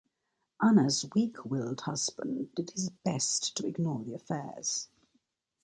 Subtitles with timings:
[0.59, 4.89] Anna's weak-willed husband did his best to ignore the affairs.